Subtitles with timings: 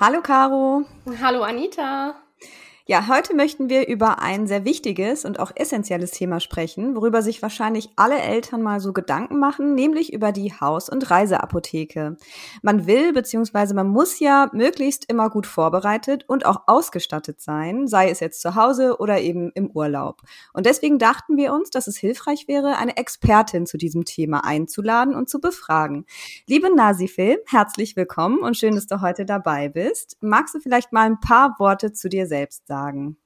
[0.00, 0.84] Hallo Caro.
[1.20, 2.14] Hallo Anita.
[2.90, 7.42] Ja, heute möchten wir über ein sehr wichtiges und auch essentielles Thema sprechen, worüber sich
[7.42, 12.16] wahrscheinlich alle Eltern mal so Gedanken machen, nämlich über die Haus- und Reiseapotheke.
[12.62, 13.74] Man will bzw.
[13.74, 18.54] man muss ja möglichst immer gut vorbereitet und auch ausgestattet sein, sei es jetzt zu
[18.54, 20.22] Hause oder eben im Urlaub.
[20.54, 25.14] Und deswegen dachten wir uns, dass es hilfreich wäre, eine Expertin zu diesem Thema einzuladen
[25.14, 26.06] und zu befragen.
[26.46, 30.16] Liebe Nasifil, herzlich willkommen und schön, dass du heute dabei bist.
[30.22, 32.77] Magst du vielleicht mal ein paar Worte zu dir selbst sagen?
[32.78, 33.16] Sagen?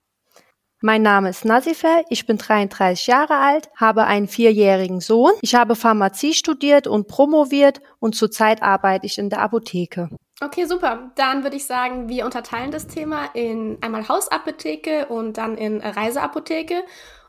[0.85, 5.33] Mein Name ist Nazifer, ich bin 33 Jahre alt, habe einen vierjährigen Sohn.
[5.41, 10.09] Ich habe Pharmazie studiert und promoviert und zurzeit arbeite ich in der Apotheke.
[10.41, 11.13] Okay, super.
[11.15, 16.83] Dann würde ich sagen, wir unterteilen das Thema in einmal Hausapotheke und dann in Reiseapotheke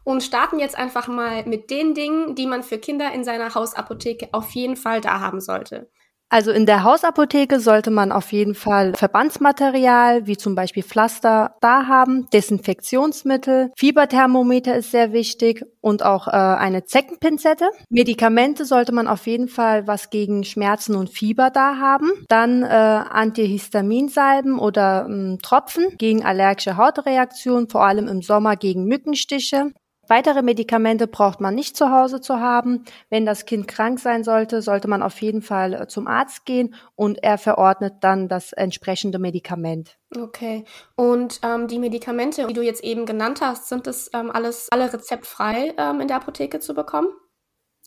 [0.03, 4.29] und starten jetzt einfach mal mit den Dingen, die man für Kinder in seiner Hausapotheke
[4.31, 5.91] auf jeden Fall da haben sollte.
[6.33, 11.85] Also in der Hausapotheke sollte man auf jeden Fall Verbandsmaterial, wie zum Beispiel Pflaster, da
[11.85, 17.69] haben, Desinfektionsmittel, Fieberthermometer ist sehr wichtig und auch äh, eine Zeckenpinzette.
[17.89, 22.09] Medikamente sollte man auf jeden Fall was gegen Schmerzen und Fieber da haben.
[22.29, 29.71] Dann äh, Antihistaminsalben oder äh, Tropfen gegen allergische Hautreaktionen, vor allem im Sommer gegen Mückenstiche.
[30.13, 32.85] Weitere Medikamente braucht man nicht zu Hause zu haben.
[33.09, 36.75] Wenn das Kind krank sein sollte, sollte man auf jeden Fall äh, zum Arzt gehen
[36.93, 39.97] und er verordnet dann das entsprechende Medikament.
[40.15, 40.65] Okay.
[40.95, 44.93] Und ähm, die Medikamente, die du jetzt eben genannt hast, sind das ähm, alles alle
[44.93, 47.07] rezeptfrei ähm, in der Apotheke zu bekommen?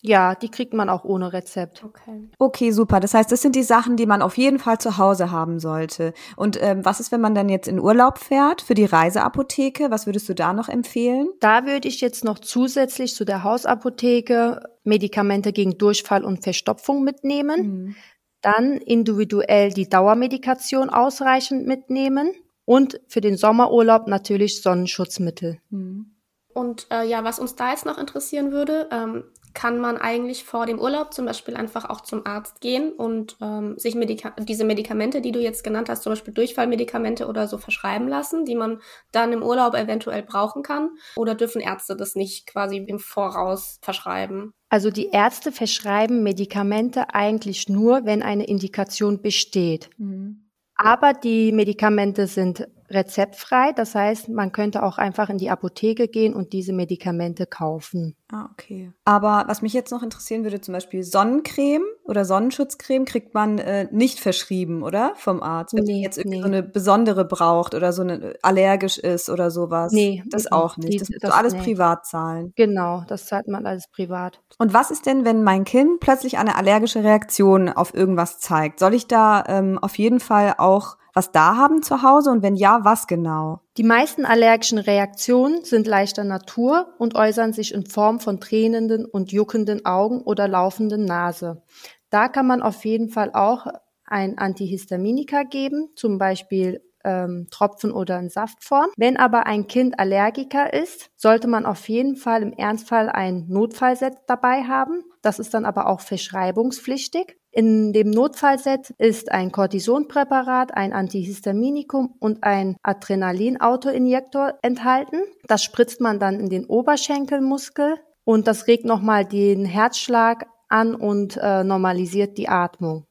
[0.03, 1.83] Ja, die kriegt man auch ohne Rezept.
[1.83, 2.29] Okay.
[2.39, 3.01] Okay, super.
[3.01, 6.13] Das heißt, das sind die Sachen, die man auf jeden Fall zu Hause haben sollte.
[6.37, 9.91] Und ähm, was ist, wenn man dann jetzt in Urlaub fährt für die Reiseapotheke?
[9.91, 11.29] Was würdest du da noch empfehlen?
[11.41, 17.63] Da würde ich jetzt noch zusätzlich zu der Hausapotheke Medikamente gegen Durchfall und Verstopfung mitnehmen.
[17.63, 17.97] Mhm.
[18.43, 22.33] Dann individuell die Dauermedikation ausreichend mitnehmen.
[22.67, 25.59] Und für den Sommerurlaub natürlich Sonnenschutzmittel.
[25.71, 26.17] Mhm.
[26.53, 29.25] Und äh, ja, was uns da jetzt noch interessieren würde, ähm,
[29.57, 33.79] kann man eigentlich vor dem Urlaub zum Beispiel einfach auch zum Arzt gehen und ähm,
[33.79, 38.07] sich Medika diese Medikamente, die du jetzt genannt hast, zum Beispiel Durchfallmedikamente oder so verschreiben
[38.07, 40.91] lassen, die man dann im Urlaub eventuell brauchen kann?
[41.17, 44.53] Oder dürfen Ärzte das nicht quasi im Voraus verschreiben?
[44.69, 49.89] Also die Ärzte verschreiben Medikamente eigentlich nur, wenn eine Indikation besteht.
[49.97, 50.51] Mhm.
[50.75, 53.73] Aber die Medikamente sind rezeptfrei.
[53.73, 58.17] Das heißt, man könnte auch einfach in die Apotheke gehen und diese Medikamente kaufen.
[58.33, 58.93] Ah, okay.
[59.05, 63.87] Aber was mich jetzt noch interessieren würde, zum Beispiel Sonnencreme oder Sonnenschutzcreme kriegt man äh,
[63.93, 65.13] nicht verschrieben, oder?
[65.15, 65.75] Vom Arzt.
[65.75, 66.43] Wenn nee, jetzt irgendwie nee.
[66.43, 69.93] so eine besondere braucht oder so eine allergisch ist oder sowas.
[69.93, 70.25] Nee.
[70.29, 71.01] Das auch nicht.
[71.01, 71.63] das, das alles nee.
[71.63, 72.53] privat zahlen.
[72.57, 74.41] Genau, das zahlt man alles privat.
[74.59, 78.81] Und was ist denn, wenn mein Kind plötzlich eine allergische Reaktion auf irgendwas zeigt?
[78.81, 82.57] Soll ich da ähm, auf jeden Fall auch was da haben zu Hause und wenn
[82.57, 83.63] ja, was genau?
[83.77, 89.33] Die meisten allergischen Reaktionen sind leichter Natur und äußern sich in Form von tränenden und
[89.33, 91.63] juckenden Augen oder laufenden Nase.
[92.09, 93.67] Da kann man auf jeden Fall auch
[94.07, 98.87] ein Antihistaminika geben, zum Beispiel ähm, Tropfen oder in Saftform.
[98.97, 104.15] Wenn aber ein Kind Allergiker ist, sollte man auf jeden Fall im Ernstfall ein Notfallset
[104.27, 105.05] dabei haben.
[105.21, 107.37] Das ist dann aber auch verschreibungspflichtig.
[107.57, 115.23] In dem Notfallset ist ein Cortisonpräparat, ein Antihistaminikum und ein Adrenalin-Autoinjektor enthalten.
[115.47, 117.95] Das spritzt man dann in den Oberschenkelmuskel
[118.25, 123.06] und das regt nochmal den Herzschlag an und äh, normalisiert die Atmung.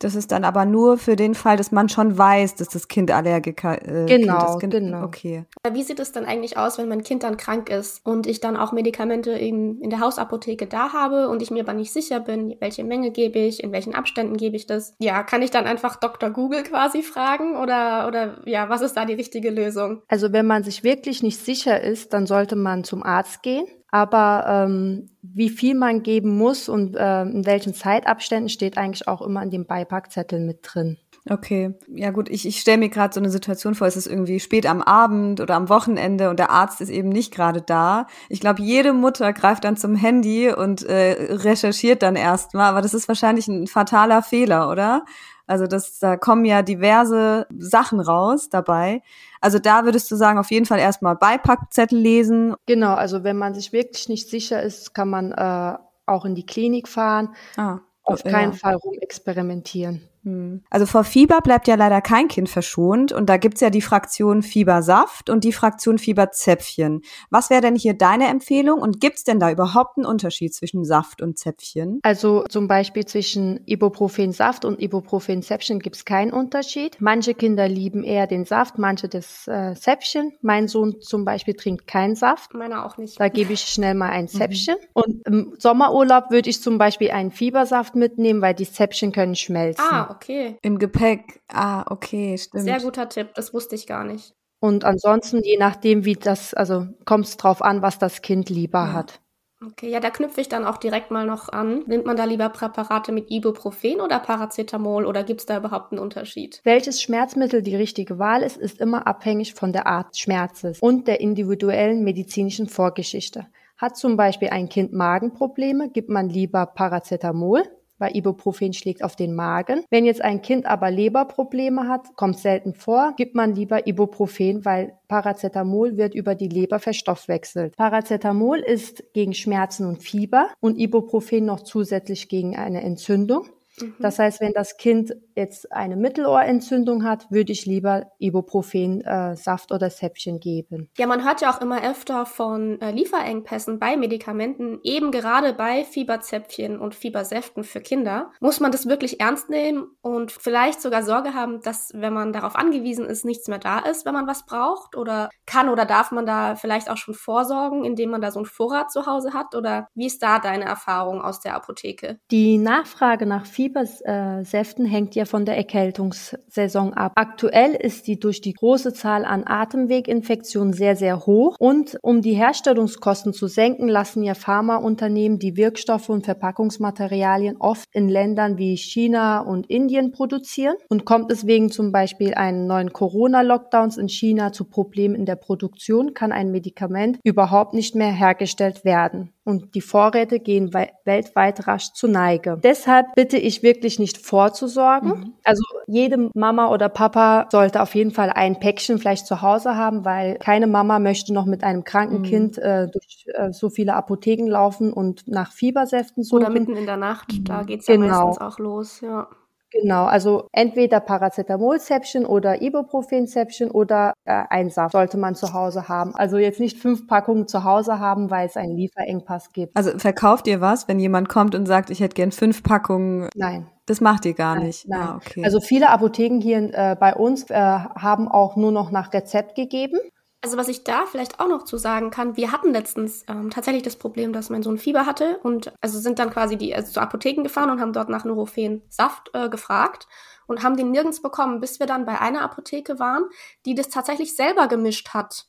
[0.00, 3.10] Das ist dann aber nur für den Fall, dass man schon weiß, dass das Kind
[3.10, 4.80] Allergiker äh, genau, kind ist.
[4.80, 5.44] Genau, Okay.
[5.72, 8.56] Wie sieht es dann eigentlich aus, wenn mein Kind dann krank ist und ich dann
[8.56, 12.56] auch Medikamente in, in der Hausapotheke da habe und ich mir aber nicht sicher bin,
[12.60, 14.94] welche Menge gebe ich, in welchen Abständen gebe ich das?
[15.00, 16.30] Ja, kann ich dann einfach Dr.
[16.30, 20.02] Google quasi fragen oder, oder ja, was ist da die richtige Lösung?
[20.08, 24.44] Also wenn man sich wirklich nicht sicher ist, dann sollte man zum Arzt gehen aber
[24.46, 29.42] ähm, wie viel man geben muss und äh, in welchen Zeitabständen steht eigentlich auch immer
[29.42, 30.98] in dem Beipackzettel mit drin.
[31.28, 34.40] Okay, ja gut, ich, ich stelle mir gerade so eine Situation vor, es ist irgendwie
[34.40, 38.06] spät am Abend oder am Wochenende und der Arzt ist eben nicht gerade da.
[38.30, 42.94] Ich glaube, jede Mutter greift dann zum Handy und äh, recherchiert dann erstmal, aber das
[42.94, 45.04] ist wahrscheinlich ein fataler Fehler, oder?
[45.50, 49.02] Also das, da kommen ja diverse Sachen raus dabei.
[49.40, 52.54] Also da würdest du sagen, auf jeden Fall erstmal Beipackzettel lesen.
[52.66, 55.76] Genau, also wenn man sich wirklich nicht sicher ist, kann man äh,
[56.06, 57.34] auch in die Klinik fahren.
[57.56, 58.58] Ah, auf keinen ja.
[58.58, 60.08] Fall rumexperimentieren.
[60.24, 60.62] Hm.
[60.70, 64.42] Also vor Fieber bleibt ja leider kein Kind verschont und da gibt's ja die Fraktion
[64.42, 67.02] Fiebersaft und die Fraktion Fieberzäpfchen.
[67.30, 71.22] Was wäre denn hier deine Empfehlung und gibt's denn da überhaupt einen Unterschied zwischen Saft
[71.22, 72.00] und Zäpfchen?
[72.02, 76.96] Also zum Beispiel zwischen Ibuprofensaft und Ibuprofenzäpfchen gibt's keinen Unterschied.
[77.00, 80.32] Manche Kinder lieben eher den Saft, manche das äh, Zäpfchen.
[80.42, 82.54] Mein Sohn zum Beispiel trinkt keinen Saft.
[82.54, 83.18] Meiner auch nicht.
[83.18, 84.28] Da gebe ich schnell mal ein mhm.
[84.28, 84.76] Zäpfchen.
[84.76, 84.88] Mhm.
[84.92, 89.84] Und im Sommerurlaub würde ich zum Beispiel einen Fiebersaft mitnehmen, weil die Zäpfchen können schmelzen.
[89.90, 90.58] Ah, okay.
[90.62, 91.40] Im Gepäck.
[91.48, 92.64] Ah, okay, stimmt.
[92.64, 94.34] Sehr guter Tipp, das wusste ich gar nicht.
[94.60, 98.80] Und ansonsten, je nachdem, wie das, also kommt es drauf an, was das Kind lieber
[98.80, 98.92] ja.
[98.92, 99.20] hat.
[99.62, 101.84] Okay, ja, da knüpfe ich dann auch direkt mal noch an.
[101.86, 106.00] Nimmt man da lieber Präparate mit Ibuprofen oder Paracetamol oder gibt es da überhaupt einen
[106.00, 106.62] Unterschied?
[106.64, 111.20] Welches Schmerzmittel die richtige Wahl ist, ist immer abhängig von der Art Schmerzes und der
[111.20, 113.48] individuellen medizinischen Vorgeschichte.
[113.76, 117.62] Hat zum Beispiel ein Kind Magenprobleme, gibt man lieber Paracetamol
[118.00, 119.84] weil Ibuprofen schlägt auf den Magen.
[119.90, 124.94] Wenn jetzt ein Kind aber Leberprobleme hat, kommt selten vor, gibt man lieber Ibuprofen, weil
[125.08, 127.76] Paracetamol wird über die Leber verstoffwechselt.
[127.76, 133.46] Paracetamol ist gegen Schmerzen und Fieber und Ibuprofen noch zusätzlich gegen eine Entzündung.
[133.82, 133.94] Mhm.
[133.98, 139.72] Das heißt, wenn das Kind jetzt eine Mittelohrentzündung hat, würde ich lieber Ibuprofen äh, Saft
[139.72, 140.90] oder Säppchen geben.
[140.98, 145.84] Ja, man hört ja auch immer öfter von äh, Lieferengpässen bei Medikamenten, eben gerade bei
[145.84, 148.30] Fieberzäpfchen und Fiebersäften für Kinder.
[148.40, 152.56] Muss man das wirklich ernst nehmen und vielleicht sogar Sorge haben, dass wenn man darauf
[152.56, 154.96] angewiesen ist, nichts mehr da ist, wenn man was braucht?
[154.96, 158.46] Oder kann oder darf man da vielleicht auch schon vorsorgen, indem man da so einen
[158.46, 159.54] Vorrat zu Hause hat?
[159.54, 162.18] Oder wie ist da deine Erfahrung aus der Apotheke?
[162.30, 167.12] Die Nachfrage nach Fiebersäften hängt ja von der Erkältungssaison ab.
[167.14, 171.56] Aktuell ist die durch die große Zahl an Atemweginfektionen sehr, sehr hoch.
[171.58, 178.08] Und um die Herstellungskosten zu senken, lassen ja Pharmaunternehmen die Wirkstoffe und Verpackungsmaterialien oft in
[178.08, 180.74] Ländern wie China und Indien produzieren.
[180.88, 185.36] Und kommt es wegen zum Beispiel einen neuen Corona-Lockdowns in China zu Problemen in der
[185.36, 191.92] Produktion, kann ein Medikament überhaupt nicht mehr hergestellt werden und die Vorräte gehen weltweit rasch
[191.92, 192.58] zu Neige.
[192.62, 195.08] Deshalb bitte ich wirklich nicht vorzusorgen.
[195.08, 195.32] Mhm.
[195.44, 200.04] Also jede Mama oder Papa sollte auf jeden Fall ein Päckchen vielleicht zu Hause haben,
[200.04, 202.22] weil keine Mama möchte noch mit einem kranken mhm.
[202.22, 206.44] Kind äh, durch äh, so viele Apotheken laufen und nach Fiebersäften suchen.
[206.44, 208.26] Oder mitten in der Nacht, da geht's ja genau.
[208.26, 209.28] meistens auch los, ja.
[209.70, 216.14] Genau, also entweder Paracetamol-Zäpfchen oder Ibuprofen-Zäpfchen oder äh, ein Saft sollte man zu Hause haben.
[216.14, 219.76] Also jetzt nicht fünf Packungen zu Hause haben, weil es einen Lieferengpass gibt.
[219.76, 223.28] Also verkauft ihr was, wenn jemand kommt und sagt, ich hätte gern fünf Packungen?
[223.34, 223.68] Nein.
[223.86, 224.88] Das macht ihr gar nein, nicht.
[224.88, 225.00] Nein.
[225.00, 225.44] Ah, okay.
[225.44, 229.98] Also viele Apotheken hier äh, bei uns äh, haben auch nur noch nach Rezept gegeben.
[230.42, 233.82] Also was ich da vielleicht auch noch zu sagen kann, wir hatten letztens ähm, tatsächlich
[233.82, 237.00] das Problem, dass mein Sohn Fieber hatte und also sind dann quasi die also zu
[237.00, 240.08] Apotheken gefahren und haben dort nach Nurofen Saft äh, gefragt
[240.46, 243.24] und haben den nirgends bekommen, bis wir dann bei einer Apotheke waren,
[243.66, 245.46] die das tatsächlich selber gemischt hat.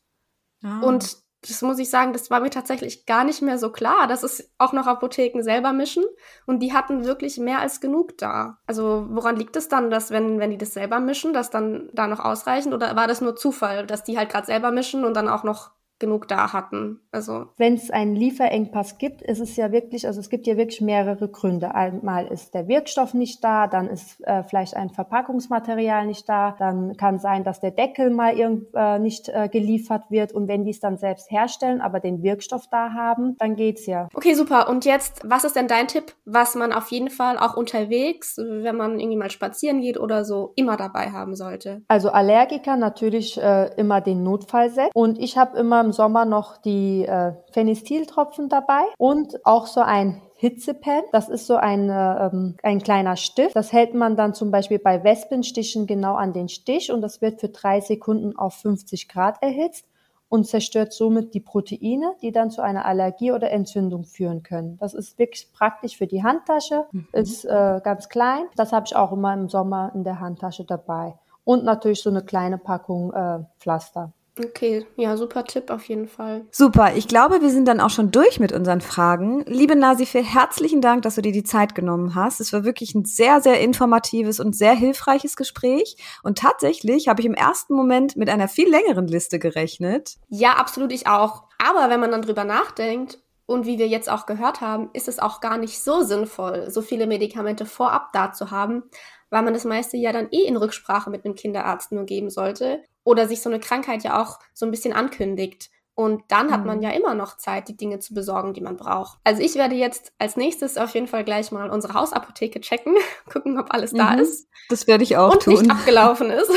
[0.62, 0.82] Ah.
[0.82, 1.18] Und
[1.48, 4.52] das muss ich sagen, das war mir tatsächlich gar nicht mehr so klar, dass es
[4.60, 6.04] auch noch Apotheken selber mischen
[6.46, 8.60] und die hatten wirklich mehr als genug da.
[8.68, 12.06] Also woran liegt es dann, dass wenn, wenn die das selber mischen, dass dann da
[12.06, 15.28] noch ausreichend oder war das nur Zufall, dass die halt gerade selber mischen und dann
[15.28, 15.72] auch noch
[16.02, 17.00] genug da hatten.
[17.14, 20.82] Also wenn es einen Lieferengpass gibt, ist es ja wirklich, also es gibt ja wirklich
[20.82, 21.74] mehrere Gründe.
[21.74, 26.98] Einmal ist der Wirkstoff nicht da, dann ist äh, vielleicht ein Verpackungsmaterial nicht da, dann
[26.98, 30.72] kann sein, dass der Deckel mal irgend, äh, nicht äh, geliefert wird und wenn die
[30.72, 34.10] es dann selbst herstellen, aber den Wirkstoff da haben, dann geht's ja.
[34.14, 34.68] Okay, super.
[34.68, 38.76] Und jetzt, was ist denn dein Tipp, was man auf jeden Fall auch unterwegs, wenn
[38.76, 41.84] man irgendwie mal spazieren geht oder so, immer dabei haben sollte?
[41.88, 47.06] Also Allergiker natürlich äh, immer den Notfallset und ich habe immer im Sommer noch die
[47.06, 51.04] äh, Phenestiltropfen dabei und auch so ein Hitzepen.
[51.12, 53.56] Das ist so ein, äh, ähm, ein kleiner Stift.
[53.56, 57.42] Das hält man dann zum Beispiel bei Wespenstichen genau an den Stich und das wird
[57.42, 59.86] für drei Sekunden auf 50 Grad erhitzt
[60.30, 64.78] und zerstört somit die Proteine, die dann zu einer Allergie oder Entzündung führen können.
[64.80, 67.08] Das ist wirklich praktisch für die Handtasche, mhm.
[67.12, 68.46] ist äh, ganz klein.
[68.56, 71.16] Das habe ich auch immer im Sommer in der Handtasche dabei.
[71.44, 74.14] Und natürlich so eine kleine Packung äh, Pflaster.
[74.44, 76.46] Okay, ja, super Tipp auf jeden Fall.
[76.52, 79.44] Super, ich glaube, wir sind dann auch schon durch mit unseren Fragen.
[79.46, 82.40] Liebe Nasife, herzlichen Dank, dass du dir die Zeit genommen hast.
[82.40, 85.98] Es war wirklich ein sehr, sehr informatives und sehr hilfreiches Gespräch.
[86.24, 90.16] Und tatsächlich habe ich im ersten Moment mit einer viel längeren Liste gerechnet.
[90.30, 91.44] Ja, absolut, ich auch.
[91.58, 95.20] Aber wenn man dann drüber nachdenkt, und wie wir jetzt auch gehört haben, ist es
[95.20, 98.84] auch gar nicht so sinnvoll, so viele Medikamente vorab da zu haben,
[99.30, 102.82] weil man das meiste ja dann eh in Rücksprache mit einem Kinderarzt nur geben sollte
[103.04, 105.70] oder sich so eine Krankheit ja auch so ein bisschen ankündigt.
[105.94, 106.84] Und dann hat man mhm.
[106.84, 109.20] ja immer noch Zeit, die Dinge zu besorgen, die man braucht.
[109.24, 112.96] Also ich werde jetzt als nächstes auf jeden Fall gleich mal unsere Hausapotheke checken,
[113.32, 113.98] gucken, ob alles mhm.
[113.98, 114.48] da ist.
[114.70, 115.56] Das werde ich auch und tun.
[115.56, 116.50] Und nicht abgelaufen ist.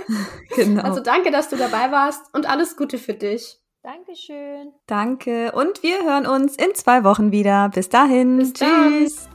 [0.56, 0.82] genau.
[0.82, 3.60] Also danke, dass du dabei warst und alles Gute für dich.
[3.82, 4.72] Dankeschön.
[4.86, 5.52] Danke.
[5.52, 7.68] Und wir hören uns in zwei Wochen wieder.
[7.68, 8.38] Bis dahin.
[8.38, 9.28] Bis Tschüss.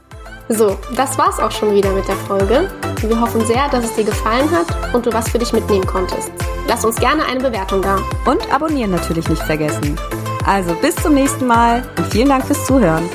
[0.48, 0.58] Dann.
[0.58, 2.70] So, das war's auch schon wieder mit der Folge.
[3.00, 6.30] Wir hoffen sehr, dass es dir gefallen hat und du was für dich mitnehmen konntest.
[6.66, 7.98] Lass uns gerne eine Bewertung da.
[8.26, 9.98] Und abonnieren natürlich nicht vergessen.
[10.46, 13.08] Also bis zum nächsten Mal und vielen Dank fürs Zuhören.